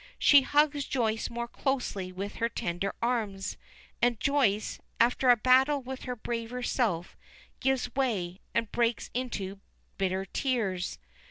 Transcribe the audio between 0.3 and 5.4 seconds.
hugs Joyce more closely with her tender arms, and Joyce, after a